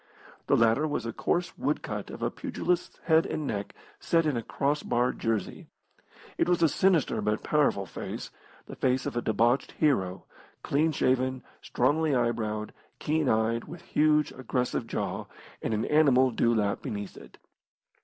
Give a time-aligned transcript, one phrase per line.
[0.47, 4.35] The latter was a coarse wood cut of a pugilist's head and neck set in
[4.35, 5.67] a cross barred jersey.
[6.39, 8.31] It was a sinister but powerful face,
[8.65, 10.25] the face of a debauched hero,
[10.63, 15.27] clean shaven, strongly eye browed, keen eyed, with huge, aggressive jaw,
[15.61, 17.37] and an animal dewlap beneath it.